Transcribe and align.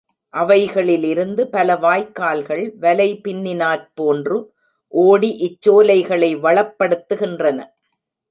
அவைகளிலிருந்து 0.33 1.41
பல 1.47 1.73
வாய்க்கால்கள் 1.75 2.63
வலை 2.79 3.07
பின்னினாற் 3.23 3.85
போன்று 3.93 4.37
ஓடி 4.93 5.31
இச் 5.39 5.61
சோலைகளை 5.61 6.31
வளப்படுத்துகின்றன. 6.37 7.59